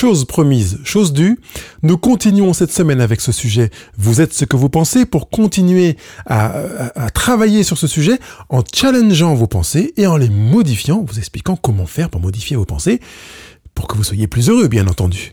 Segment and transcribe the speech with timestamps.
[0.00, 1.40] Chose promise, chose due.
[1.82, 3.70] Nous continuons cette semaine avec ce sujet.
[3.96, 9.34] Vous êtes ce que vous pensez pour continuer à, travailler sur ce sujet en challengeant
[9.34, 13.00] vos pensées et en les modifiant, vous expliquant comment faire pour modifier vos pensées
[13.74, 15.32] pour que vous soyez plus heureux, bien entendu.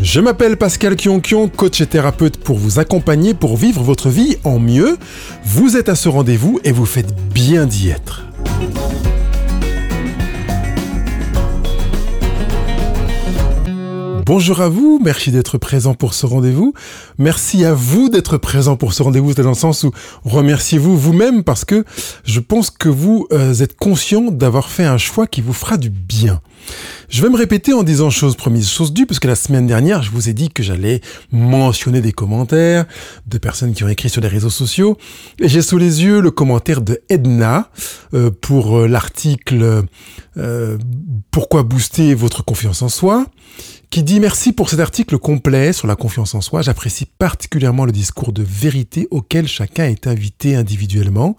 [0.00, 4.58] Je m'appelle Pascal Kionkion, coach et thérapeute pour vous accompagner pour vivre votre vie en
[4.58, 4.96] mieux.
[5.44, 8.24] Vous êtes à ce rendez-vous et vous faites bien d'y être.
[14.32, 16.72] Bonjour à vous, merci d'être présent pour ce rendez-vous.
[17.18, 19.90] Merci à vous d'être présent pour ce rendez-vous, dans le sens où
[20.22, 21.84] remerciez-vous vous-même parce que
[22.22, 25.90] je pense que vous euh, êtes conscient d'avoir fait un choix qui vous fera du
[25.90, 26.40] bien.
[27.08, 30.04] Je vais me répéter en disant chose promise, chose due, parce que la semaine dernière,
[30.04, 31.00] je vous ai dit que j'allais
[31.32, 32.84] mentionner des commentaires
[33.26, 34.96] de personnes qui ont écrit sur les réseaux sociaux.
[35.40, 37.68] Et j'ai sous les yeux le commentaire de Edna
[38.14, 39.82] euh, pour euh, l'article
[41.32, 43.26] Pourquoi booster votre confiance en soi
[43.90, 46.62] qui dit merci pour cet article complet sur la confiance en soi.
[46.62, 51.36] J'apprécie particulièrement le discours de vérité auquel chacun est invité individuellement.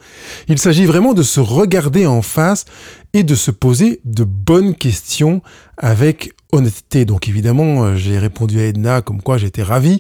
[0.49, 2.65] Il s'agit vraiment de se regarder en face
[3.13, 5.41] et de se poser de bonnes questions
[5.77, 7.05] avec honnêteté.
[7.05, 9.99] Donc évidemment, euh, j'ai répondu à Edna comme quoi j'étais ravi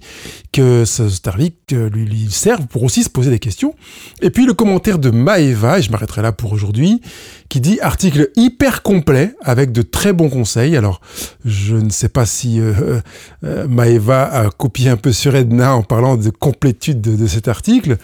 [0.51, 3.73] que ce Starlink euh, lui, serve pour aussi se poser des questions.
[4.21, 7.01] Et puis le commentaire de Maeva, et je m'arrêterai là pour aujourd'hui,
[7.49, 10.75] qui dit article hyper complet avec de très bons conseils.
[10.75, 11.01] Alors
[11.45, 13.01] je ne sais pas si euh,
[13.67, 17.97] Maeva a copié un peu sur Edna en parlant de complétude de, de cet article.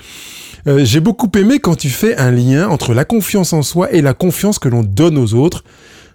[0.67, 4.13] J'ai beaucoup aimé quand tu fais un lien entre la confiance en soi et la
[4.13, 5.63] confiance que l'on donne aux autres.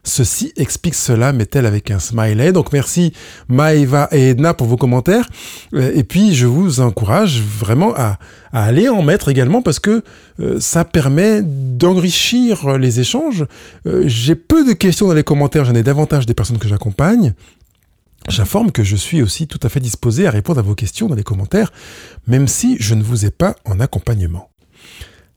[0.04, 2.50] Ceci explique cela, met-elle avec un smiley.
[2.50, 3.12] Donc merci
[3.48, 5.28] Maeva et Edna pour vos commentaires.
[5.74, 8.18] Euh, et puis je vous encourage vraiment à,
[8.52, 10.02] aller en mettre également parce que
[10.40, 13.46] euh, ça permet d'enrichir les échanges.
[13.86, 17.34] Euh, j'ai peu de questions dans les commentaires, j'en ai davantage des personnes que j'accompagne.
[18.28, 21.14] J'informe que je suis aussi tout à fait disposé à répondre à vos questions dans
[21.14, 21.72] les commentaires,
[22.26, 24.50] même si je ne vous ai pas en accompagnement.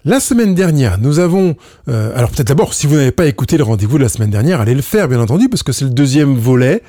[0.04, 1.56] La semaine dernière, nous avons...
[1.90, 4.62] Euh, alors peut-être d'abord, si vous n'avez pas écouté le rendez-vous de la semaine dernière,
[4.62, 6.84] allez le faire, bien entendu, parce que c'est le deuxième volet.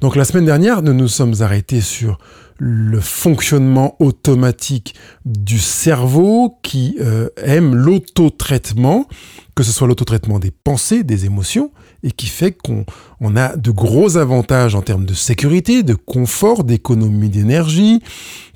[0.00, 2.18] Donc la semaine dernière, nous nous sommes arrêtés sur
[2.56, 4.94] le fonctionnement automatique
[5.26, 9.06] du cerveau qui euh, aime l'auto-traitement,
[9.54, 11.72] que ce soit l'auto-traitement des pensées, des émotions,
[12.02, 12.84] et qui fait qu'on
[13.20, 18.00] on a de gros avantages en termes de sécurité, de confort, d'économie d'énergie,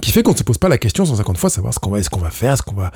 [0.01, 1.99] qui fait qu'on ne se pose pas la question 150 fois savoir ce qu'on va,
[1.99, 2.91] est-ce qu'on va faire, ce qu'on va,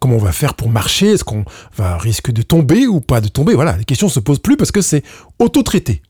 [0.00, 1.44] comment on va faire pour marcher, est-ce qu'on
[1.76, 3.54] va risque de tomber ou pas de tomber.
[3.54, 5.02] Voilà, les questions se posent plus parce que c'est
[5.38, 6.02] auto-traité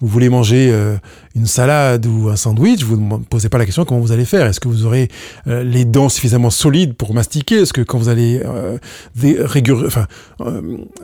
[0.00, 0.96] vous voulez manger euh,
[1.34, 4.46] une salade ou un sandwich, vous ne posez pas la question comment vous allez faire.
[4.46, 5.08] Est-ce que vous aurez
[5.46, 7.60] euh, les dents suffisamment solides pour mastiquer?
[7.62, 8.78] Est-ce que quand vous allez euh,
[9.86, 10.06] enfin,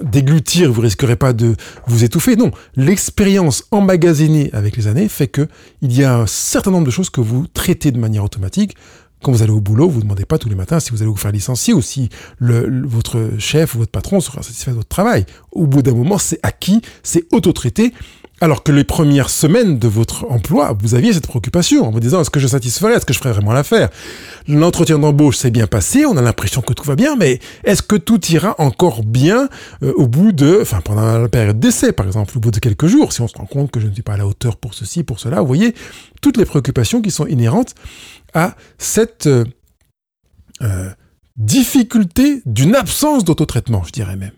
[0.03, 1.54] déglutir, vous risquerez pas de
[1.86, 2.36] vous étouffer?
[2.36, 5.48] Non, l'expérience emmagasinée avec les années fait que
[5.80, 8.76] il y a un certain nombre de choses que vous traitez de manière automatique.
[9.22, 11.10] Quand vous allez au boulot, vous ne demandez pas tous les matins si vous allez
[11.10, 12.09] vous faire licencier ou si
[12.41, 15.26] votre chef ou votre patron sera satisfait de votre travail.
[15.53, 17.94] Au bout d'un moment, c'est acquis, c'est auto-traité
[18.42, 22.20] alors que les premières semaines de votre emploi, vous aviez cette préoccupation en vous disant
[22.22, 23.88] est-ce que je satisferais, est-ce que je ferais vraiment l'affaire?
[24.48, 27.94] L'entretien d'embauche s'est bien passé, on a l'impression que tout va bien, mais est-ce que
[27.94, 29.48] tout ira encore bien
[29.84, 32.88] euh, au bout de, enfin pendant la période d'essai par exemple, au bout de quelques
[32.88, 34.74] jours, si on se rend compte que je ne suis pas à la hauteur pour
[34.74, 35.72] ceci, pour cela, vous voyez
[36.20, 37.76] toutes les préoccupations qui sont inhérentes
[38.34, 39.44] à cette euh,
[40.62, 40.91] euh,
[41.36, 44.32] difficulté d'une absence d'autotraitement, je dirais même.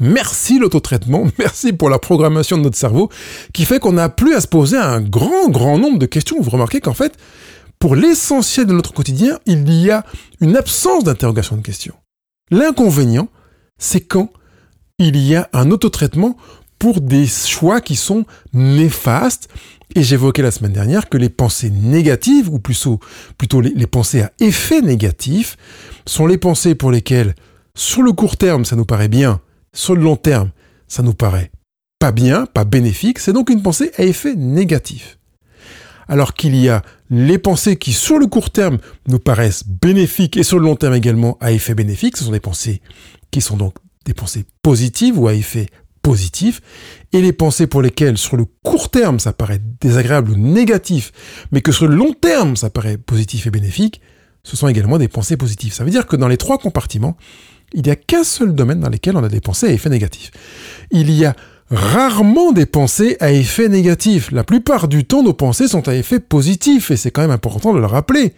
[0.00, 3.10] Merci l'autotraitement, merci pour la programmation de notre cerveau
[3.52, 6.40] qui fait qu'on n'a plus à se poser un grand, grand nombre de questions.
[6.40, 7.16] Vous remarquez qu'en fait,
[7.78, 10.04] pour l'essentiel de notre quotidien, il y a
[10.40, 11.94] une absence d'interrogation de questions.
[12.50, 13.28] L'inconvénient,
[13.78, 14.30] c'est quand
[14.98, 16.36] il y a un autotraitement
[16.78, 19.48] pour des choix qui sont néfastes.
[19.94, 23.00] Et j'évoquais la semaine dernière que les pensées négatives, ou plutôt,
[23.36, 25.56] plutôt les pensées à effet négatif,
[26.06, 27.34] sont les pensées pour lesquelles,
[27.74, 29.40] sur le court terme, ça nous paraît bien,
[29.78, 30.50] sur le long terme,
[30.88, 31.52] ça nous paraît
[32.00, 35.18] pas bien, pas bénéfique, c'est donc une pensée à effet négatif.
[36.08, 40.42] Alors qu'il y a les pensées qui, sur le court terme, nous paraissent bénéfiques et
[40.42, 42.82] sur le long terme également à effet bénéfique, ce sont des pensées
[43.30, 45.66] qui sont donc des pensées positives ou à effet
[46.02, 46.60] positif,
[47.12, 51.12] et les pensées pour lesquelles, sur le court terme, ça paraît désagréable ou négatif,
[51.52, 54.00] mais que sur le long terme, ça paraît positif et bénéfique,
[54.42, 55.72] ce sont également des pensées positives.
[55.72, 57.16] Ça veut dire que dans les trois compartiments,
[57.72, 60.30] il n'y a qu'un seul domaine dans lequel on a des pensées à effet négatif.
[60.90, 61.34] Il y a
[61.70, 64.30] rarement des pensées à effet négatif.
[64.32, 67.74] La plupart du temps, nos pensées sont à effet positif, et c'est quand même important
[67.74, 68.34] de le rappeler.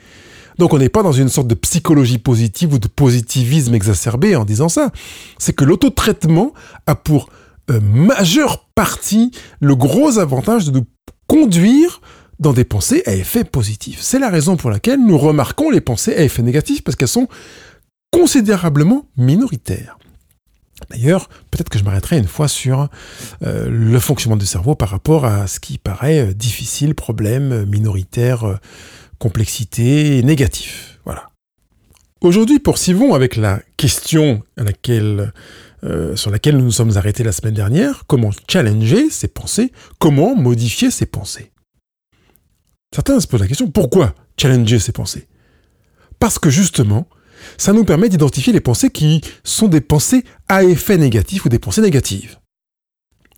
[0.59, 4.45] Donc on n'est pas dans une sorte de psychologie positive ou de positivisme exacerbé en
[4.45, 4.91] disant ça.
[5.39, 6.53] C'est que l'autotraitement
[6.87, 7.31] a pour
[7.71, 9.31] euh, majeure partie,
[9.61, 10.87] le gros avantage de nous
[11.27, 12.01] conduire
[12.41, 14.01] dans des pensées à effet positif.
[14.03, 17.29] C'est la raison pour laquelle nous remarquons les pensées à effet négatif parce qu'elles sont
[18.11, 19.99] considérablement minoritaires.
[20.89, 22.89] D'ailleurs, peut-être que je m'arrêterai une fois sur
[23.43, 28.45] euh, le fonctionnement du cerveau par rapport à ce qui paraît euh, difficile, problème, minoritaire,
[28.45, 28.57] euh,
[29.19, 30.99] complexité, négatif.
[31.05, 31.29] Voilà.
[32.23, 34.43] Aujourd'hui, poursuivons avec la question
[36.15, 38.05] sur laquelle nous nous sommes arrêtés la semaine dernière.
[38.07, 39.73] Comment challenger ses pensées?
[39.99, 41.53] Comment modifier ses pensées?
[42.95, 45.29] Certains se posent la question, pourquoi challenger ses pensées?
[46.19, 47.09] Parce que justement,
[47.59, 51.59] ça nous permet d'identifier les pensées qui sont des pensées à effet négatif ou des
[51.59, 52.39] pensées négatives.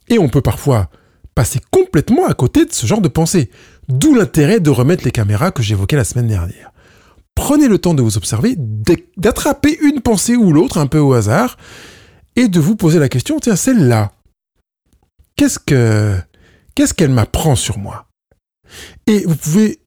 [0.08, 0.90] Et on peut parfois
[1.34, 3.50] passer complètement à côté de ce genre de pensées,
[3.88, 6.72] d'où l'intérêt de remettre les caméras que j'évoquais la semaine dernière.
[7.34, 8.54] Prenez le temps de vous observer,
[9.16, 11.56] d'attraper une pensée ou l'autre un peu au hasard,
[12.36, 14.12] et de vous poser la question, tiens, celle-là,
[15.36, 16.18] qu'est-ce que,
[16.74, 18.06] qu'est-ce qu'elle m'apprend sur moi?
[19.06, 19.80] Et vous pouvez,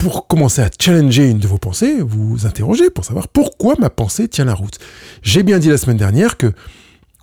[0.00, 4.28] pour commencer à challenger une de vos pensées, vous interroger pour savoir pourquoi ma pensée
[4.28, 4.78] tient la route.
[5.22, 6.54] J'ai bien dit la semaine dernière que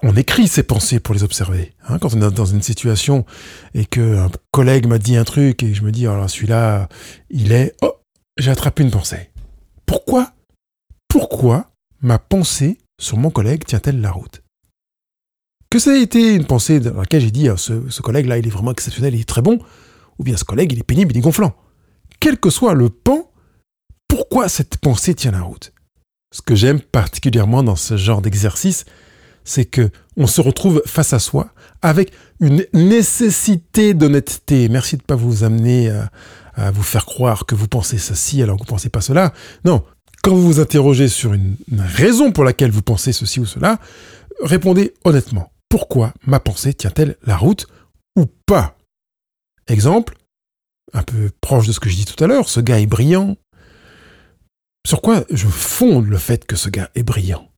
[0.04, 1.74] on écrit ses pensées pour les observer.
[1.90, 1.98] Hein.
[1.98, 3.26] quand on est dans une situation
[3.74, 6.88] et qu'un collègue m'a dit un truc et je me dis, alors oh celui-là,
[7.32, 7.74] il est...
[7.82, 7.94] Oh,
[8.38, 9.32] j'ai attrapé une pensée.
[9.88, 10.34] Pourquoi
[11.08, 11.72] Pourquoi
[12.02, 14.44] ma pensée sur mon collègue tient-elle la route?
[15.72, 18.46] Que ça ait été une pensée dans laquelle j'ai dit, ah, ce, ce collègue-là, il
[18.46, 19.58] est vraiment exceptionnel, il est très bon,
[20.20, 21.56] ou bien ce collègue, il est pénible, il est gonflant.
[22.19, 23.31] Quel que soit le pan,
[24.08, 25.74] pourquoi cette pensée tient la route?
[26.34, 28.86] Ce que j'aime particulièrement dans ce genre d'exercice,
[29.44, 31.50] c'est que on se retrouve face à soi
[31.81, 34.68] avec une nécessité d'honnêteté.
[34.68, 35.90] Merci de ne pas vous amener
[36.56, 39.31] à, vous faire croire que vous pensez ceci alors que vous ne pensez pas cela.
[39.64, 39.84] Non,
[40.24, 43.80] quand vous vous interrogez sur une raison pour laquelle vous pensez ceci ou cela,
[44.42, 45.52] répondez honnêtement.
[45.69, 47.68] Pourquoi ma pensée tient-elle la route
[48.16, 48.75] ou pas?
[49.68, 50.16] Exemple,
[50.94, 53.38] un peu proche de ce que je dis tout à l'heure, ce gars est brillant.
[54.86, 57.50] Sur quoi je fonde le fait que ce gars est brillant?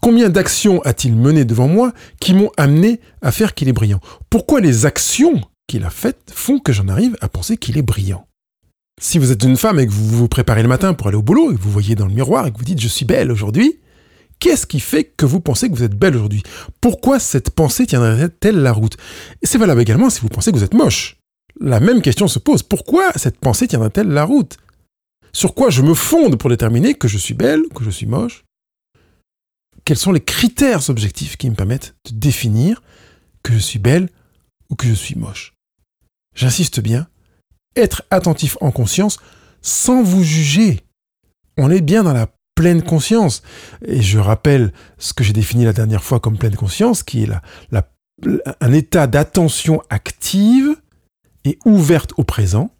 [0.00, 4.00] Combien d'actions a-t-il mené devant moi qui m'ont amené à faire qu'il est brillant?
[4.30, 8.26] Pourquoi les actions qu'il a faites font que j'en arrive à penser qu'il est brillant?
[9.00, 11.22] Si vous êtes une femme et que vous vous préparez le matin pour aller au
[11.22, 13.32] boulot et que vous voyez dans le miroir et que vous dites je suis belle
[13.32, 13.80] aujourd'hui,
[14.40, 16.42] Qu'est-ce qui fait que vous pensez que vous êtes belle aujourd'hui?
[16.80, 18.96] Pourquoi cette pensée tiendrait-elle la route?
[19.42, 21.17] Et c'est valable également si vous pensez que vous êtes moche.
[21.60, 22.62] La même question se pose.
[22.62, 24.58] Pourquoi cette pensée tiendrait-elle la route?
[25.32, 28.44] Sur quoi je me fonde pour déterminer que je suis belle, que je suis moche?
[29.84, 32.82] Quels sont les critères objectifs qui me permettent de définir
[33.42, 34.08] que je suis belle
[34.70, 35.54] ou que je suis moche?
[36.34, 37.08] J'insiste bien,
[37.74, 39.18] être attentif en conscience
[39.62, 40.80] sans vous juger.
[41.56, 43.42] On est bien dans la pleine conscience.
[43.84, 47.30] Et je rappelle ce que j'ai défini la dernière fois comme pleine conscience, qui est
[48.60, 50.76] un état d'attention active
[51.64, 52.70] ouverte au présent,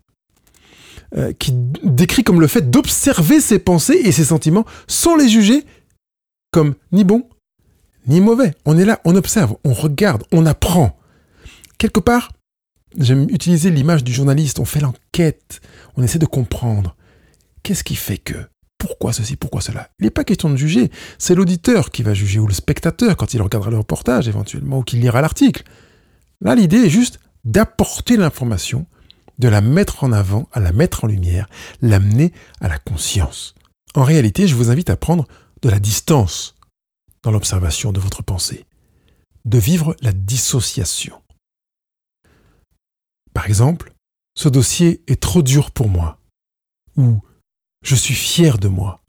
[1.17, 1.53] euh, qui
[1.85, 5.65] décrit comme le fait d'observer ses pensées et ses sentiments sans les juger
[6.51, 7.27] comme ni bon
[8.09, 8.53] ni mauvais.
[8.65, 10.99] On est là, on observe, on regarde, on apprend.
[11.79, 12.33] Quelque part,
[12.99, 15.61] j'aime utiliser l'image du journaliste, on fait l'enquête,
[15.97, 16.97] on essaie de comprendre.
[17.63, 18.37] Qu'est-ce qui fait que
[18.79, 19.91] pourquoi ceci, pourquoi cela?
[19.99, 23.35] Il n'est pas question de juger, c'est l'auditeur qui va juger, ou le spectateur quand
[23.35, 25.65] il regardera le reportage éventuellement, ou qu'il lira l'article.
[26.41, 28.87] Là, l'idée est juste d'apporter l'information,
[29.39, 31.49] de la mettre en avant, à la mettre en lumière,
[31.81, 33.55] l'amener à la conscience.
[33.95, 35.27] En réalité, je vous invite à prendre
[35.63, 36.55] de la distance
[37.23, 38.67] dans l'observation de votre pensée,
[39.47, 41.23] de vivre la dissociation.
[43.33, 43.95] Par exemple,
[44.37, 46.21] ce dossier est trop dur pour moi,
[46.97, 47.21] ou
[47.83, 49.03] je suis fier de moi.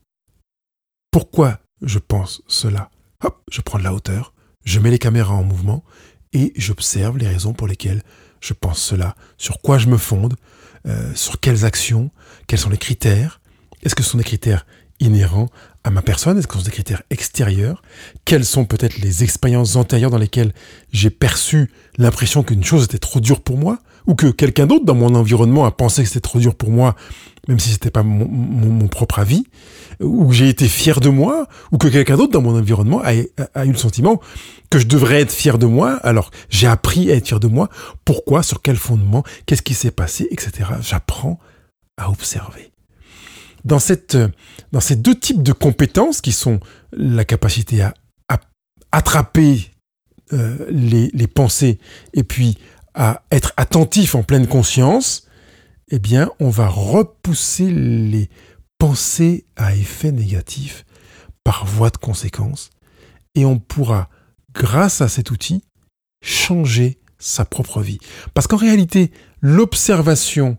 [1.12, 2.89] Pourquoi je pense cela?
[3.22, 5.84] Hop, je prends de la hauteur, je mets les caméras en mouvement
[6.31, 8.03] et j'observe les raisons pour lesquelles
[8.41, 10.36] je pense cela, sur quoi je me fonde,
[10.88, 12.12] euh, sur quelles actions,
[12.48, 13.41] quels sont les critères?
[13.84, 14.65] Est-ce que ce sont des critères
[15.00, 15.50] inhérents
[15.84, 16.38] à ma personne?
[16.38, 17.81] Est-ce que ce sont des critères extérieurs?
[18.25, 20.53] Quelles sont peut-être les expériences antérieures dans lesquelles
[20.91, 23.79] j'ai perçu l'impression qu'une chose était trop dure pour moi?
[24.10, 26.96] Ou que quelqu'un d'autre dans mon environnement a pensé que c'était trop dur pour moi
[27.50, 29.44] même si c'était pas mon, propre avis,
[30.00, 33.72] ou j'ai été fier de moi, ou que quelqu'un d'autre dans mon environnement a, eu
[33.72, 34.22] le sentiment
[34.70, 37.70] que je devrais être fier de moi, alors j'ai appris à être fier de moi,
[38.06, 40.70] pourquoi, sur quel fondement, qu'est-ce qui s'est passé, etc.
[40.82, 41.39] J'apprends
[41.98, 42.72] à observer.
[43.66, 44.16] Dans, cette,
[44.72, 46.60] dans ces deux types de compétences qui sont
[46.94, 47.94] la capacité à,
[48.92, 49.70] attraper
[50.34, 51.78] euh, les, les pensées
[52.13, 52.58] et puis
[53.00, 55.25] à être attentif en pleine conscience,
[55.89, 58.29] eh bien, on va repousser les
[58.77, 60.86] pensées à effet négatif
[61.46, 62.70] par voie de conséquence
[63.36, 64.10] et on pourra,
[64.53, 65.63] grâce à cet outil,
[66.22, 68.00] changer sa propre vie.
[68.34, 70.58] Parce qu'en réalité, l'observation,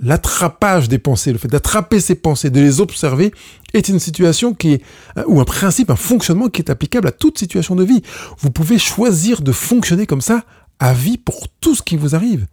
[0.00, 3.32] l'attrapage des pensées, le fait d'attraper ces pensées, de les observer,
[3.74, 4.82] est une situation qui est,
[5.26, 8.02] ou un principe, un fonctionnement qui est applicable à toute situation de vie.
[8.38, 10.44] Vous pouvez choisir de fonctionner comme ça
[10.78, 12.46] à vie pour tout ce qui vous arrive.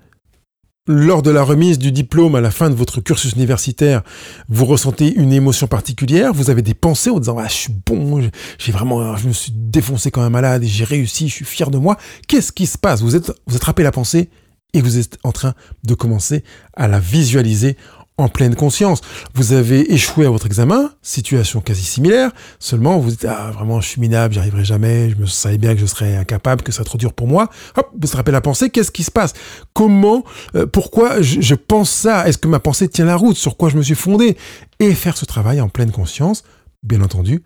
[0.86, 4.02] Lors de la remise du diplôme à la fin de votre cursus universitaire,
[4.50, 8.30] vous ressentez une émotion particulière, vous avez des pensées en disant ah, je suis bon,
[8.58, 11.78] j'ai vraiment je me suis défoncé quand un malade j'ai réussi, je suis fier de
[11.78, 11.98] moi.
[12.28, 13.02] Qu'est-ce qui se passe?
[13.02, 14.30] Vous êtes vous attrapez la pensée
[14.74, 15.54] et vous êtes en train
[15.86, 16.44] de commencer
[16.76, 17.78] à la visualiser
[18.18, 19.02] en pleine conscience.
[19.34, 23.90] Vous avez échoué à votre examen, situation quasi similaire, seulement vous dites, ah, vraiment, je
[23.90, 26.78] suis minable, j'y arriverai jamais, je me savais bien que je serais incapable, que ça
[26.78, 27.50] serait trop dur pour moi.
[27.76, 29.34] Hop, vous se rappelez la pensée, qu'est-ce qui se passe?
[29.74, 30.24] Comment,
[30.56, 32.28] euh, pourquoi je, je, pense ça?
[32.28, 33.36] Est-ce que ma pensée tient la route?
[33.36, 34.38] Sur quoi je me suis fondé?
[34.80, 36.44] Et faire ce travail en pleine conscience,
[36.84, 37.44] bien entendu,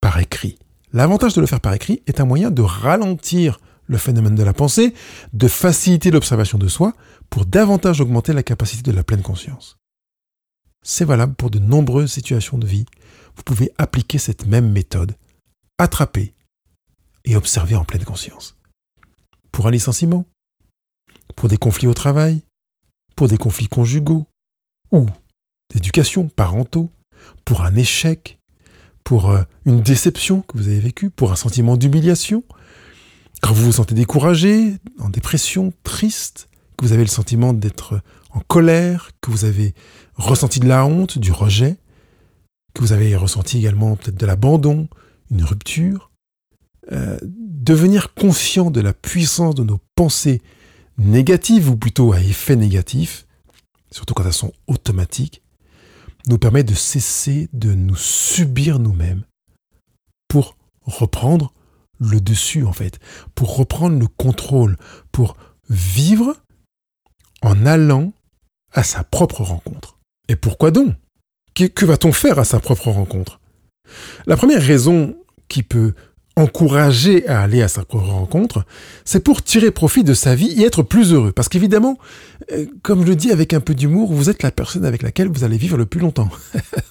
[0.00, 0.58] par écrit.
[0.92, 4.52] L'avantage de le faire par écrit est un moyen de ralentir le phénomène de la
[4.52, 4.94] pensée,
[5.32, 6.94] de faciliter l'observation de soi
[7.34, 9.76] pour davantage augmenter la capacité de la pleine conscience.
[10.84, 12.86] C'est valable pour de nombreuses situations de vie.
[13.34, 15.16] Vous pouvez appliquer cette même méthode,
[15.76, 16.32] attraper
[17.24, 18.56] et observer en pleine conscience.
[19.50, 20.26] Pour un licenciement,
[21.34, 22.44] pour des conflits au travail,
[23.16, 24.28] pour des conflits conjugaux,
[24.92, 25.06] ou
[25.74, 26.92] d'éducation, parentaux,
[27.44, 28.38] pour un échec,
[29.02, 32.44] pour euh, une déception que vous avez vécue, pour un sentiment d'humiliation,
[33.42, 36.48] quand vous vous sentez découragé, en dépression, triste,
[36.84, 38.00] vous avez le sentiment d'être
[38.30, 39.74] en colère, que vous avez
[40.16, 41.76] ressenti de la honte, du rejet,
[42.74, 44.88] que vous avez ressenti également peut-être de l'abandon,
[45.30, 46.10] une rupture,
[46.92, 50.42] euh, devenir conscient de la puissance de nos pensées
[50.98, 53.26] négatives, ou plutôt à effet négatif,
[53.90, 55.42] surtout quand elles sont automatiques,
[56.26, 59.24] nous permet de cesser de nous subir nous-mêmes
[60.28, 61.54] pour reprendre
[61.98, 62.98] le dessus en fait,
[63.34, 64.76] pour reprendre le contrôle,
[65.12, 65.36] pour
[65.70, 66.43] vivre
[67.44, 68.12] en allant
[68.72, 69.98] à sa propre rencontre.
[70.28, 70.94] Et pourquoi donc?
[71.54, 73.38] Que, va-t-on faire à sa propre rencontre?
[74.26, 75.14] La première raison
[75.46, 75.92] qui peut
[76.36, 78.64] encourager à aller à sa propre rencontre,
[79.04, 81.30] c'est pour tirer profit de sa vie et être plus heureux.
[81.30, 81.96] Parce qu'évidemment,
[82.50, 85.28] euh, comme je le dis avec un peu d'humour, vous êtes la personne avec laquelle
[85.28, 86.30] vous allez vivre le plus longtemps.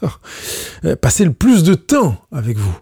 [0.86, 2.77] Euh, passer le plus de temps avec vous.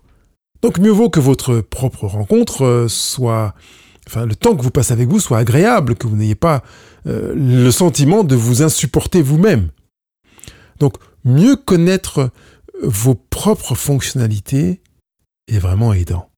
[0.64, 3.54] Donc mieux vaut que votre propre rencontre euh, soit,
[4.08, 6.64] enfin le temps que vous passez avec vous soit agréable, que vous n'ayez pas
[7.08, 9.70] euh, le sentiment de vous insupporter vous-même.
[10.80, 12.30] Donc mieux connaître euh,
[12.84, 14.82] vos propres fonctionnalités
[15.48, 16.30] est vraiment aidant.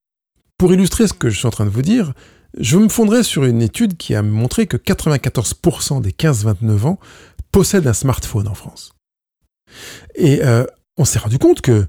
[0.58, 2.13] Pour illustrer ce que je suis en train de vous dire,
[2.58, 7.00] je me fonderai sur une étude qui a montré que 94% des 15-29 ans
[7.51, 8.93] possèdent un smartphone en France.
[10.15, 10.41] Et
[10.98, 11.88] on s'est rendu compte que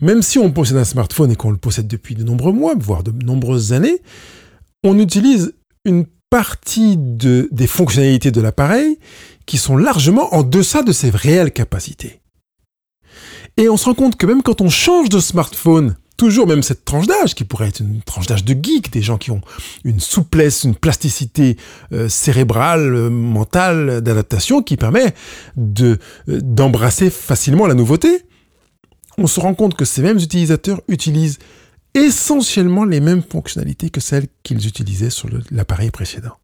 [0.00, 3.02] même si on possède un smartphone et qu'on le possède depuis de nombreux mois, voire
[3.02, 4.02] de nombreuses années,
[4.82, 8.98] on utilise une partie de, des fonctionnalités de l'appareil
[9.46, 12.20] qui sont largement en deçà de ses réelles capacités.
[13.56, 16.84] Et on se rend compte que même quand on change de smartphone, toujours même cette
[16.84, 19.40] tranche d'âge, qui pourrait être une tranche d'âge de geek, des gens qui ont
[19.84, 21.56] une souplesse, une plasticité
[21.92, 25.14] euh, cérébrale, euh, mentale, d'adaptation, qui permet
[25.58, 28.22] euh, d'embrasser facilement la nouveauté,
[29.18, 31.38] on se rend compte que ces mêmes utilisateurs utilisent
[31.94, 36.36] essentiellement les mêmes fonctionnalités que celles qu'ils utilisaient sur l'appareil précédent.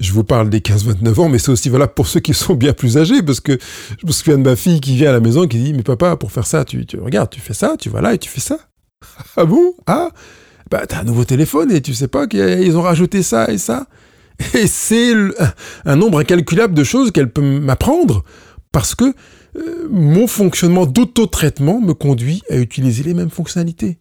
[0.00, 2.72] Je vous parle des 15-29 ans, mais c'est aussi valable pour ceux qui sont bien
[2.72, 3.58] plus âgés, parce que
[4.00, 6.16] je me souviens de ma fille qui vient à la maison qui dit, mais papa,
[6.16, 8.40] pour faire ça, tu, tu regardes, tu fais ça, tu vas là et tu fais
[8.40, 8.58] ça.
[9.36, 9.74] ah bon?
[9.86, 10.10] Ah?
[10.70, 13.86] Bah t'as un nouveau téléphone et tu sais pas qu'ils ont rajouté ça et ça.
[14.54, 15.12] Et c'est
[15.84, 18.24] un nombre incalculable de choses qu'elle peut m'apprendre,
[18.72, 19.04] parce que
[19.56, 23.98] euh, mon fonctionnement d'auto-traitement me conduit à utiliser les mêmes fonctionnalités.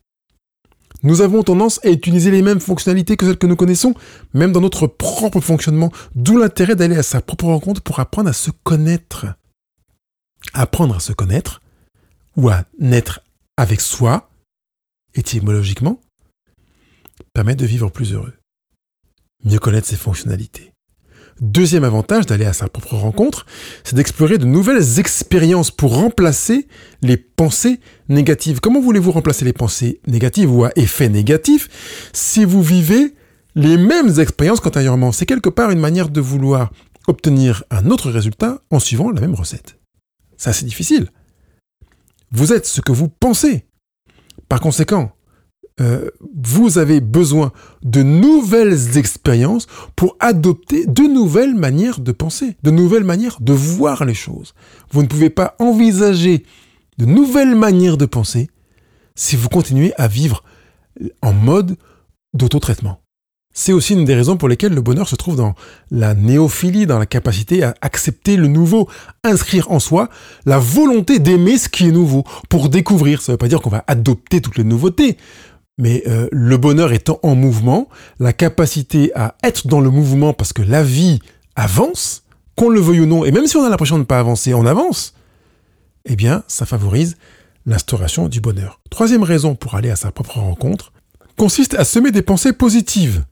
[1.04, 3.94] Nous avons tendance à utiliser les mêmes fonctionnalités que celles que nous connaissons,
[4.34, 8.34] même dans notre propre fonctionnement, d'où l'intérêt d'aller à sa propre rencontre pour apprendre à
[8.34, 9.28] se connaître.
[10.54, 11.62] Apprendre à se connaître,
[12.38, 13.22] ou à naître
[13.58, 14.30] avec soi,
[15.14, 16.00] étymologiquement,
[17.34, 18.34] permet de vivre plus heureux.
[19.44, 20.73] Mieux connaître ses fonctionnalités.
[21.42, 23.46] Deuxième avantage d'aller à sa propre rencontre,
[23.84, 26.68] c'est d'explorer de nouvelles expériences pour remplacer
[27.02, 28.60] les pensées négatives.
[28.60, 31.70] Comment voulez-vous remplacer les pensées négatives ou à effet négatif
[32.14, 33.16] si vous vivez
[33.56, 35.12] les mêmes expériences qu'antérieurement?
[35.12, 36.72] C'est quelque part une manière de vouloir
[37.08, 39.80] obtenir un autre résultat en suivant la même recette.
[40.38, 41.10] Ça, c'est difficile.
[42.32, 43.66] Vous êtes ce que vous pensez.
[44.50, 45.14] Par conséquent,
[45.82, 46.10] euh,
[46.44, 47.52] vous avez besoin
[47.82, 54.06] de nouvelles expériences pour adopter de nouvelles manières de penser, de nouvelles manières de voir
[54.06, 54.54] les choses.
[54.92, 56.44] Vous ne pouvez pas envisager
[57.00, 58.50] de nouvelles manières de penser
[59.16, 60.44] si vous continuez à vivre
[61.22, 61.76] en mode
[62.34, 63.00] d'auto-traitement.
[63.56, 65.54] C'est aussi une des raisons pour lesquelles le bonheur se trouve dans
[65.92, 68.90] la néophilie, dans la capacité à accepter le nouveau,
[69.24, 70.10] inscrire en soi
[70.46, 73.22] la volonté d'aimer ce qui est nouveau, pour découvrir.
[73.22, 75.18] Ça ne veut pas dire qu'on va adopter toutes les nouveautés,
[75.78, 77.90] mais euh, le bonheur étant en mouvement,
[78.20, 81.20] la capacité à être dans le mouvement parce que la vie
[81.56, 82.24] avance,
[82.56, 84.54] qu'on le veuille ou non, et même si on a l'impression de ne pas avancer,
[84.54, 85.14] on avance,
[86.06, 87.18] eh bien, ça favorise
[87.66, 88.82] l'instauration du bonheur.
[88.90, 90.92] Troisième raison pour aller à sa propre rencontre
[91.38, 93.24] consiste à semer des pensées positives.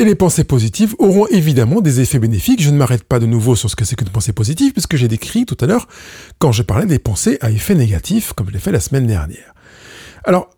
[0.00, 2.60] Et les pensées positives auront évidemment des effets bénéfiques.
[2.60, 5.06] Je ne m'arrête pas de nouveau sur ce que c'est qu'une pensée positive, puisque j'ai
[5.06, 5.86] décrit tout à l'heure
[6.40, 9.54] quand je parlais des pensées à effet négatif, comme je l'ai fait la semaine dernière.
[10.24, 10.50] Alors,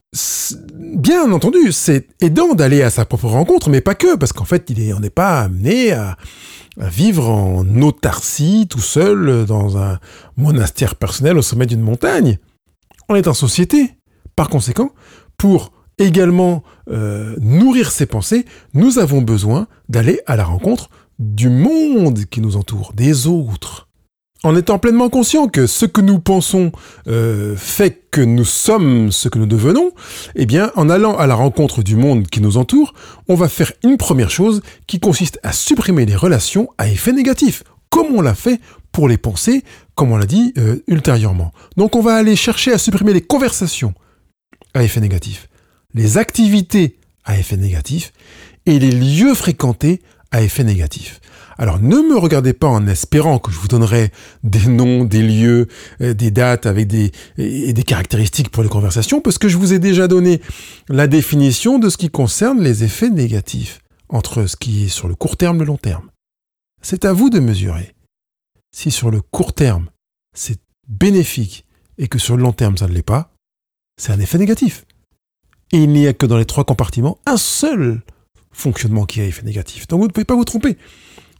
[0.74, 4.70] bien entendu, c'est aidant d'aller à sa propre rencontre, mais pas que, parce qu'en fait,
[4.94, 6.16] on n'est pas amené à,
[6.80, 9.98] à, vivre en autarcie, tout seul, dans un
[10.36, 12.38] monastère personnel au sommet d'une montagne.
[13.08, 13.92] On est en société.
[14.34, 14.90] Par conséquent,
[15.38, 18.44] pour également euh, nourrir ses pensées,
[18.74, 23.85] nous avons besoin d'aller à la rencontre du monde qui nous entoure, des autres.
[24.44, 26.70] En étant pleinement conscient que ce que nous pensons
[27.08, 29.90] euh, fait que nous sommes ce que nous devenons,
[30.34, 32.94] eh bien, en allant à la rencontre du monde qui nous entoure,
[33.28, 37.64] on va faire une première chose qui consiste à supprimer les relations à effet négatif,
[37.90, 38.60] comme on l'a fait
[38.92, 39.64] pour les pensées,
[39.94, 41.52] comme on l'a dit euh, ultérieurement.
[41.76, 43.94] Donc on va aller chercher à supprimer les conversations
[44.74, 45.48] à effet négatif
[45.96, 48.12] les activités à effet négatif
[48.66, 50.00] et les lieux fréquentés
[50.30, 51.20] à effet négatif.
[51.58, 54.10] Alors ne me regardez pas en espérant que je vous donnerai
[54.44, 55.68] des noms, des lieux,
[56.02, 59.72] euh, des dates avec des, et des caractéristiques pour les conversations, parce que je vous
[59.72, 60.42] ai déjà donné
[60.88, 65.14] la définition de ce qui concerne les effets négatifs entre ce qui est sur le
[65.14, 66.10] court terme et le long terme.
[66.82, 67.94] C'est à vous de mesurer.
[68.70, 69.88] Si sur le court terme,
[70.34, 71.64] c'est bénéfique
[71.98, 73.32] et que sur le long terme, ça ne l'est pas,
[73.96, 74.84] c'est un effet négatif.
[75.72, 78.02] Et il n'y a que dans les trois compartiments un seul
[78.52, 79.88] fonctionnement qui a effet négatif.
[79.88, 80.76] Donc vous ne pouvez pas vous tromper.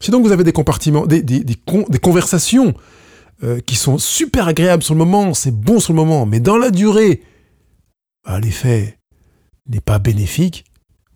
[0.01, 1.23] Si donc vous avez des compartiments, des,
[2.03, 2.75] conversations
[3.43, 6.57] euh, qui sont super agréables sur le moment, c'est bon sur le moment, mais dans
[6.57, 7.23] la durée,
[8.25, 8.99] bah, l'effet
[9.69, 10.65] n'est pas bénéfique,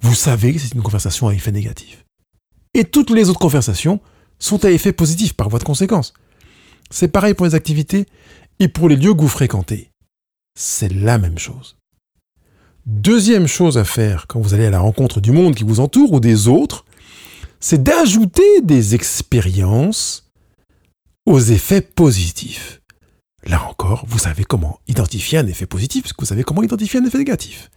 [0.00, 2.04] vous savez que c'est une conversation à effet négatif.
[2.74, 4.00] Et toutes les autres conversations
[4.38, 6.14] sont à effet positif par voie de conséquence.
[6.90, 8.06] C'est pareil pour les activités
[8.58, 9.90] et pour les lieux que vous fréquentez.
[10.58, 11.76] C'est la même chose.
[12.86, 16.12] Deuxième chose à faire quand vous allez à la rencontre du monde qui vous entoure
[16.12, 16.84] ou des autres,
[17.60, 20.30] c'est d'ajouter des expériences
[21.26, 22.80] aux effets positifs.
[23.46, 27.00] Là encore, vous savez comment identifier un effet positif, parce que vous savez comment identifier
[27.00, 27.70] un effet négatif.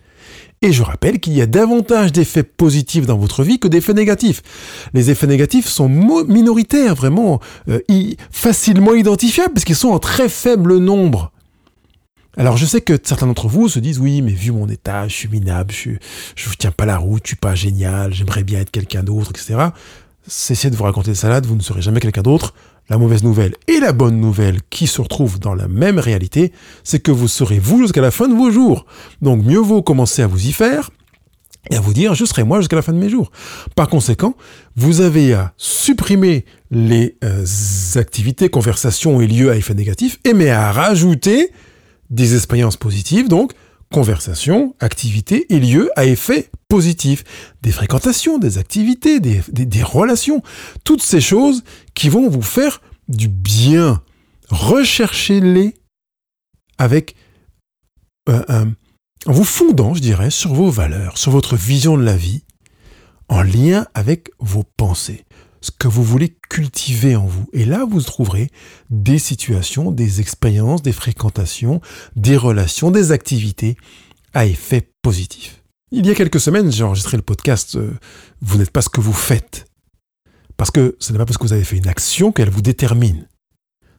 [0.61, 4.41] Et je rappelle qu'il y a davantage d'effets positifs dans votre vie que d'effets négatifs.
[4.93, 7.81] Les effets négatifs sont minoritaires, vraiment euh,
[8.31, 11.32] facilement identifiables, parce qu'ils sont en très faible nombre.
[12.35, 15.13] Alors je sais que certains d'entre vous se disent oui mais vu mon état, je
[15.13, 18.71] suis minable, je ne tiens pas la route, je suis pas génial, j'aimerais bien être
[18.71, 19.67] quelqu'un d'autre, etc.
[20.27, 22.53] Cessez de vous raconter des salades, vous ne serez jamais quelqu'un d'autre.
[22.89, 26.51] La mauvaise nouvelle et la bonne nouvelle qui se retrouvent dans la même réalité,
[26.83, 28.85] c'est que vous serez vous jusqu'à la fin de vos jours.
[29.21, 30.89] Donc mieux vaut commencer à vous y faire
[31.69, 33.31] et à vous dire je serai moi jusqu'à la fin de mes jours.
[33.75, 34.35] Par conséquent,
[34.75, 37.45] vous avez à supprimer les euh,
[37.95, 41.51] activités, conversations et lieux à effet négatif, et mais à rajouter
[42.13, 43.53] des expériences positives, donc
[43.91, 47.23] conversation, activité et lieux à effet positif,
[47.61, 50.41] des fréquentations, des activités, des, relations,
[50.83, 54.01] toutes ces choses qui vont vous faire du bien.
[54.49, 55.75] Recherchez-les
[56.77, 57.15] avec
[58.29, 58.65] euh,
[59.25, 62.43] en vous fondant, je dirais, sur vos valeurs, sur votre vision de la vie,
[63.29, 65.25] en lien avec vos pensées
[65.63, 67.47] ce que vous voulez cultiver en vous.
[67.53, 68.51] Et là, vous trouverez
[68.89, 71.79] des situations, des expériences, des fréquentations,
[72.17, 73.77] des relations, des activités
[74.33, 75.63] à effet positif.
[75.91, 77.93] Il y a quelques semaines, j'ai enregistré le podcast euh,
[78.41, 79.65] Vous n'êtes pas ce que vous faites.
[80.57, 83.29] Parce que ce n'est pas parce que vous avez fait une action qu'elle vous détermine.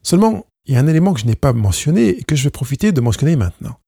[0.02, 2.50] Seulement, il y a un élément que je n'ai pas mentionné et que je vais
[2.50, 3.78] profiter de mentionner maintenant.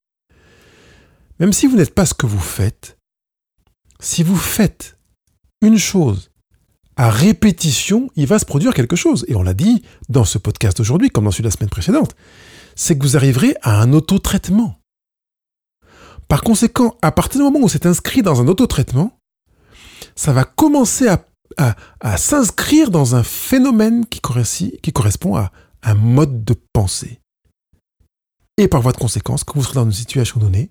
[1.41, 2.97] Même si vous n'êtes pas ce que vous faites,
[4.01, 4.97] si vous faites
[5.61, 6.31] une chose
[6.97, 9.25] à répétition, il va se produire quelque chose.
[9.29, 12.17] Et on l'a dit dans ce podcast aujourd'hui, comme dans celui de la semaine précédente,
[12.75, 14.81] c'est que vous arriverez à un autotraitement.
[16.29, 19.19] Par conséquent, à partir du moment où c'est inscrit dans un autotraitement,
[20.17, 24.21] ça va commencer à, s'inscrire dans un phénomène qui,
[24.83, 27.21] qui correspond à un mode de pensée.
[28.59, 30.71] Et par voie de conséquence, quand vous serez dans une situation donnée,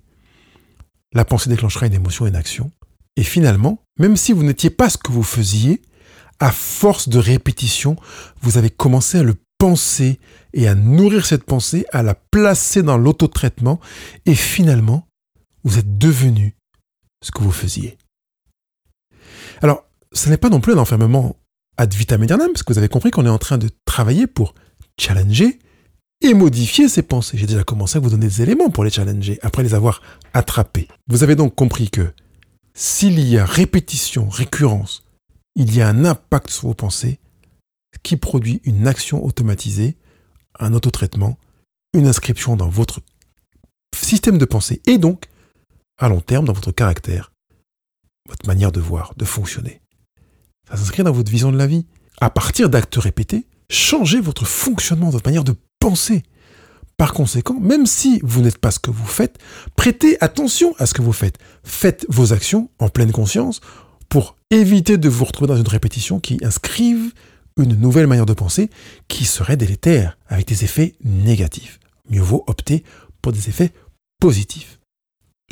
[1.13, 2.71] la pensée déclenchera une émotion, une action.
[3.15, 5.81] Et finalement, même si vous n'étiez pas ce que vous faisiez,
[6.39, 7.95] à force de répétition,
[8.41, 10.19] vous avez commencé à le penser
[10.53, 13.79] et à nourrir cette pensée, à la placer dans l'autotraitement,
[14.25, 15.07] et finalement,
[15.63, 16.55] vous êtes devenu
[17.23, 17.97] ce que vous faisiez.
[19.61, 21.37] Alors, ce n'est pas non plus un enfermement
[21.77, 24.53] ad vitam aeternam, parce que vous avez compris qu'on est en train de travailler pour
[24.99, 25.59] challenger
[26.21, 27.37] et modifier ses pensées.
[27.37, 30.01] J'ai déjà commencé à vous donner des éléments pour les challenger, après les avoir
[30.33, 30.87] attrapés.
[31.07, 32.13] Vous avez donc compris que
[32.73, 35.04] s'il y a répétition, récurrence,
[35.55, 37.19] il y a un impact sur vos pensées
[38.03, 39.97] qui produit une action automatisée,
[40.59, 41.37] un autotraitement,
[41.93, 42.99] une inscription dans votre
[43.95, 45.25] système de pensée et donc,
[45.97, 47.31] à long terme, dans votre caractère,
[48.27, 49.81] votre manière de voir, de fonctionner.
[50.69, 51.85] Ça s'inscrit dans votre vision de la vie.
[52.19, 56.23] À partir d'actes répétés, changez votre fonctionnement, votre manière de penser.
[56.97, 59.37] Par conséquent, même si vous n'êtes pas ce que vous faites,
[59.75, 61.37] prêtez attention à ce que vous faites.
[61.63, 63.59] Faites vos actions en pleine conscience
[64.09, 67.13] pour éviter de vous retrouver dans une répétition qui inscrive
[67.57, 68.69] une nouvelle manière de penser
[69.07, 71.79] qui serait délétère, avec des effets négatifs.
[72.09, 72.83] Mieux vaut opter
[73.21, 73.71] pour des effets
[74.19, 74.79] positifs.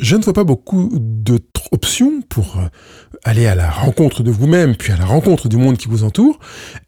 [0.00, 2.66] Je ne vois pas beaucoup d'autres options pour euh,
[3.22, 6.40] aller à la rencontre de vous-même, puis à la rencontre du monde qui vous entoure,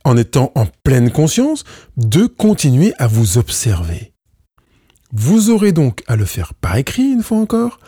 [0.05, 1.65] en étant en pleine conscience
[1.97, 4.13] de continuer à vous observer.
[5.13, 7.79] Vous aurez donc à le faire par écrit, une fois encore,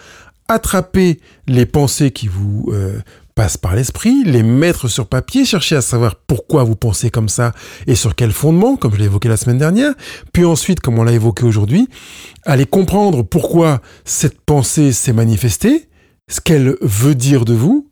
[0.47, 3.01] attraper les pensées qui vous euh,
[3.39, 7.53] passe par l'esprit, les mettre sur papier, chercher à savoir pourquoi vous pensez comme ça
[7.87, 9.95] et sur quel fondement, comme je l'ai évoqué la semaine dernière,
[10.33, 11.89] puis ensuite, comme on l'a évoqué aujourd'hui,
[12.45, 15.89] aller comprendre pourquoi cette pensée s'est manifestée,
[16.29, 17.88] ce qu'elle veut dire de vous,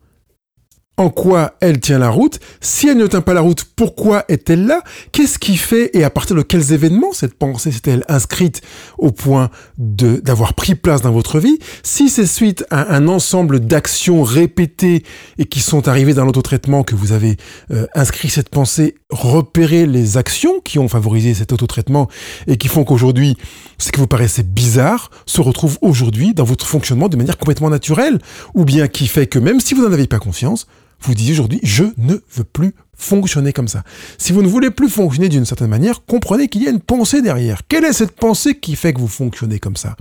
[0.97, 2.39] en quoi elle tient la route?
[2.59, 4.81] Si elle ne tient pas la route, pourquoi est-elle là?
[5.11, 8.61] Qu'est-ce qui fait et à partir de quels événements cette pensée s'est-elle inscrite
[8.97, 11.59] au point d'avoir pris place dans votre vie?
[11.83, 15.03] Si c'est suite à un ensemble d'actions répétées
[15.37, 17.37] et qui sont arrivées dans l'autotraitement que vous avez
[17.71, 22.07] euh, inscrit cette pensée, repéré les actions qui ont favorisé cet autotraitement
[22.47, 23.37] et qui font qu'aujourd'hui,
[23.77, 28.19] ce qui vous paraissait bizarre se retrouve aujourd'hui dans votre fonctionnement de manière complètement naturelle,
[28.55, 30.67] ou bien qui fait que même si vous n'en avez pas conscience,
[31.01, 33.83] vous dites aujourd'hui, je ne veux plus fonctionner comme ça.
[34.17, 37.21] Si vous ne voulez plus fonctionner d'une certaine manière, comprenez qu'il y a une pensée
[37.21, 37.61] derrière.
[37.67, 39.95] Quelle est cette pensée qui fait que vous fonctionnez comme ça?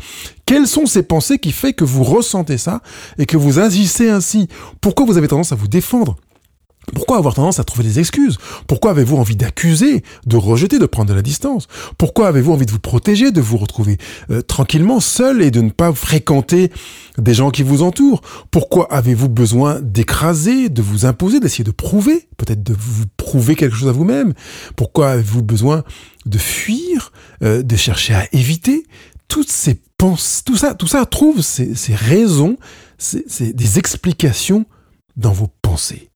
[0.46, 2.82] Quelles sont ces pensées qui fait que vous ressentez ça
[3.18, 4.48] et que vous agissez ainsi?
[4.80, 6.16] Pourquoi vous avez tendance à vous défendre?
[6.94, 8.38] Pourquoi avoir tendance à trouver des excuses?
[8.68, 11.66] Pourquoi avez-vous envie d'accuser, de rejeter, de prendre de la distance?
[11.98, 13.98] Pourquoi avez-vous envie de vous protéger, de vous retrouver
[14.30, 16.70] euh, tranquillement seul et de ne pas fréquenter
[17.18, 18.22] des gens qui vous entourent?
[18.52, 23.76] Pourquoi avez-vous besoin d'écraser, de vous imposer, d'essayer de prouver, peut-être de vous prouver quelque
[23.76, 24.32] chose à vous-même?
[24.76, 25.82] Pourquoi avez-vous besoin
[26.24, 28.84] de fuir, euh, de chercher à éviter
[29.26, 32.58] toutes ces pensées, tout ça, tout ça trouve ces, ces raisons,
[32.96, 34.66] c'est des explications
[35.16, 36.10] dans vos pensées?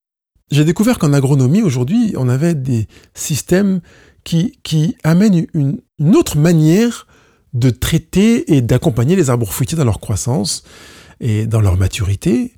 [0.51, 3.81] J'ai découvert qu'en agronomie, aujourd'hui, on avait des systèmes
[4.25, 5.81] qui, amènent une,
[6.15, 7.07] autre manière
[7.53, 10.63] de traiter et d'accompagner les arbres fruitiers dans leur croissance
[11.21, 12.55] et dans leur maturité,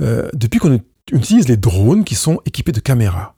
[0.00, 0.80] euh, depuis qu'on
[1.12, 3.36] utilise les drones qui sont équipés de caméras.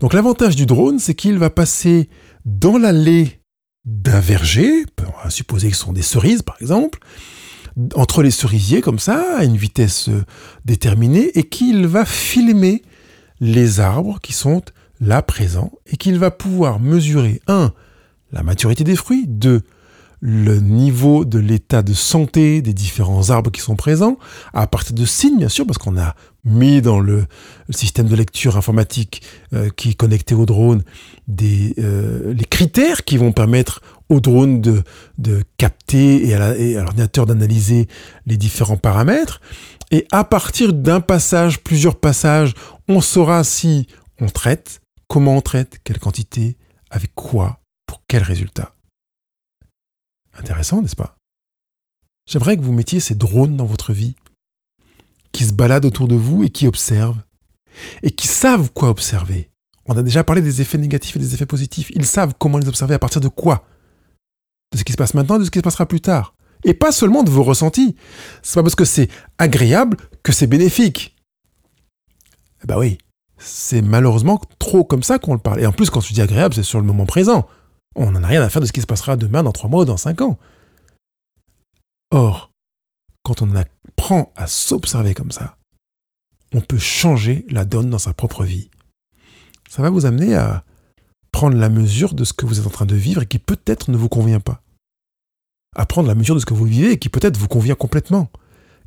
[0.00, 2.08] Donc l'avantage du drone, c'est qu'il va passer
[2.44, 3.40] dans l'allée
[3.84, 6.98] d'un verger, on va supposer que ce sont des cerises par exemple,
[7.94, 10.08] entre les cerisiers comme ça, à une vitesse
[10.64, 12.82] déterminée, et qu'il va filmer
[13.40, 14.62] les arbres qui sont
[15.00, 17.72] là présents et qu'il va pouvoir mesurer, un,
[18.32, 19.62] la maturité des fruits, deux,
[20.20, 24.18] le niveau de l'état de santé des différents arbres qui sont présents,
[24.54, 27.26] à partir de signes, bien sûr, parce qu'on a mis dans le,
[27.70, 29.22] système de lecture informatique
[29.52, 30.82] euh, qui est connecté au drone
[31.26, 34.84] des, euh, les critères qui vont permettre au drone de,
[35.18, 37.88] de capter et à l'ordinateur d'analyser
[38.26, 39.40] les différents paramètres.
[39.90, 42.54] Et à partir d'un passage, plusieurs passages,
[42.88, 43.86] on saura si
[44.20, 46.56] on traite, comment on traite, quelle quantité,
[46.90, 48.74] avec quoi, pour quel résultat.
[50.38, 51.16] Intéressant, n'est-ce pas?
[52.28, 54.16] J'aimerais que vous mettiez ces drones dans votre vie,
[55.32, 57.22] qui se baladent autour de vous et qui observent,
[58.02, 59.50] et qui savent quoi observer.
[59.86, 61.90] On a déjà parlé des effets négatifs et des effets positifs.
[61.94, 63.68] Ils savent comment les observer à partir de quoi?
[64.72, 66.92] De ce qui se passe maintenant, de ce qui se passera plus tard et pas
[66.92, 67.96] seulement de vos ressentis.
[68.42, 71.16] C'est pas parce que c'est agréable que c'est bénéfique.
[72.62, 72.98] Eh ben oui,
[73.38, 75.60] c'est malheureusement trop comme ça qu'on le parle.
[75.60, 77.46] Et en plus, quand je dis agréable, c'est sur le moment présent.
[77.94, 79.82] On n'en a rien à faire de ce qui se passera demain, dans trois mois
[79.82, 80.38] ou dans cinq ans.
[82.10, 82.50] Or,
[83.22, 85.56] quand on apprend à s'observer comme ça,
[86.54, 88.70] on peut changer la donne dans sa propre vie.
[89.68, 90.64] Ça va vous amener à
[91.32, 93.90] prendre la mesure de ce que vous êtes en train de vivre et qui peut-être
[93.90, 94.62] ne vous convient pas
[95.76, 98.28] à prendre la mesure de ce que vous vivez et qui peut-être vous convient complètement.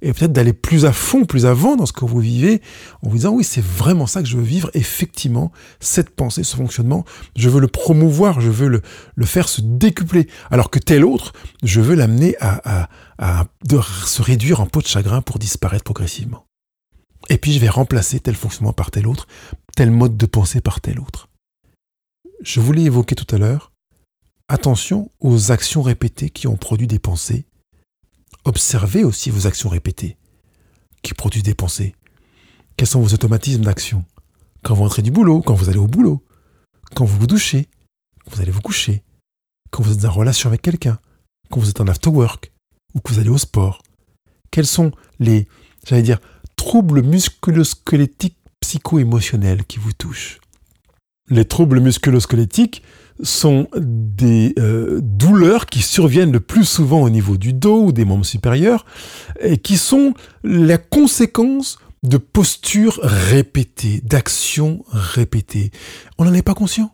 [0.01, 2.61] Et peut-être d'aller plus à fond, plus avant dans ce que vous vivez,
[3.03, 6.55] en vous disant oui, c'est vraiment ça que je veux vivre, effectivement, cette pensée, ce
[6.55, 7.03] fonctionnement,
[7.35, 11.81] je veux le promouvoir, je veux le, faire se décupler, alors que tel autre, je
[11.81, 12.87] veux l'amener à,
[14.05, 16.45] se réduire en peau de chagrin pour disparaître progressivement.
[17.27, 19.27] Et puis je vais remplacer tel fonctionnement par tel autre,
[19.75, 21.27] tel mode de pensée par tel autre.
[22.41, 23.73] Je voulais évoquer tout à l'heure,
[24.49, 27.45] attention aux actions répétées qui ont produit des pensées.
[28.43, 30.17] Observez aussi vos actions répétées
[31.03, 31.95] qui produisent des pensées.
[32.75, 34.03] Quels sont vos automatismes d'action?
[34.63, 36.25] Quand vous entrez du boulot, quand vous allez au boulot,
[36.95, 37.69] quand vous vous douchez,
[38.25, 39.03] quand vous allez vous coucher,
[39.71, 40.99] quand vous êtes en relation avec quelqu'un,
[41.49, 42.51] quand vous êtes en after work
[42.95, 43.83] ou que vous allez au sport.
[44.51, 45.47] Quels sont les,
[45.85, 46.19] j'allais dire,
[46.55, 50.39] troubles musculo-squelettiques psycho-émotionnels qui vous touchent?
[51.29, 52.81] Les troubles musculo-squelettiques
[53.21, 58.05] sont des euh, douleurs qui surviennent le plus souvent au niveau du dos ou des
[58.05, 58.85] membres supérieurs
[59.41, 65.71] et qui sont la conséquence de postures répétées, d'actions répétées.
[66.17, 66.91] On n'en est pas conscient.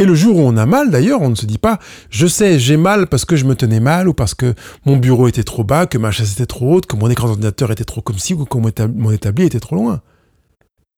[0.00, 2.58] Et le jour où on a mal, d'ailleurs, on ne se dit pas, je sais,
[2.58, 4.54] j'ai mal parce que je me tenais mal, ou parce que
[4.86, 7.72] mon bureau était trop bas, que ma chaise était trop haute, que mon écran d'ordinateur
[7.72, 10.00] était trop comme ci, ou que mon établi était trop loin.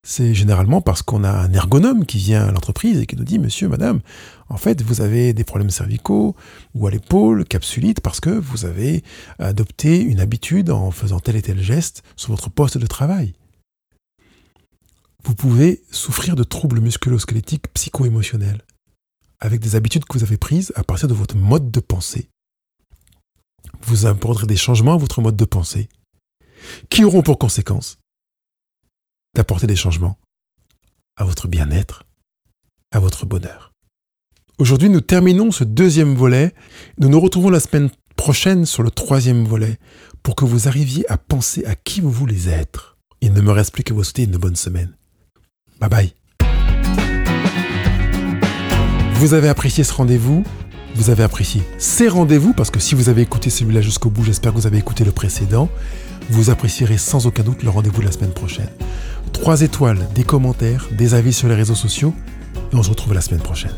[0.03, 3.37] C'est généralement parce qu'on a un ergonome qui vient à l'entreprise et qui nous dit,
[3.37, 4.01] monsieur, madame,
[4.49, 6.35] en fait, vous avez des problèmes cervicaux
[6.73, 9.03] ou à l'épaule, capsulite, parce que vous avez
[9.37, 13.33] adopté une habitude en faisant tel et tel geste sur votre poste de travail.
[15.23, 18.63] Vous pouvez souffrir de troubles musculo-squelettiques psycho-émotionnels
[19.39, 22.27] avec des habitudes que vous avez prises à partir de votre mode de pensée.
[23.83, 25.89] Vous apporterez des changements à votre mode de pensée
[26.89, 28.00] qui auront pour conséquence
[29.35, 30.17] d'apporter des changements
[31.17, 32.03] à votre bien-être,
[32.91, 33.73] à votre bonheur.
[34.57, 36.53] Aujourd'hui, nous terminons ce deuxième volet.
[36.99, 39.77] Nous nous retrouvons la semaine prochaine sur le troisième volet
[40.21, 42.97] pour que vous arriviez à penser à qui vous voulez être.
[43.21, 44.95] Il ne me reste plus qu'à vous souhaiter une bonne semaine.
[45.79, 46.13] Bye bye.
[49.15, 50.43] Vous avez apprécié ce rendez-vous?
[50.95, 52.53] Vous avez apprécié ces rendez-vous?
[52.53, 55.11] Parce que si vous avez écouté celui-là jusqu'au bout, j'espère que vous avez écouté le
[55.11, 55.69] précédent.
[56.29, 58.69] Vous apprécierez sans aucun doute le rendez-vous de la semaine prochaine.
[59.33, 62.13] 3 étoiles, des commentaires, des avis sur les réseaux sociaux,
[62.71, 63.75] et on se retrouve la semaine prochaine.